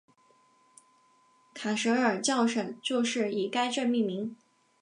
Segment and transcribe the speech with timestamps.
[1.53, 4.35] 卡舍尔教省就是以该镇命名。